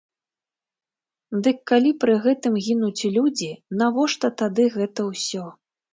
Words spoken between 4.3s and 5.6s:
тады гэта ўсё?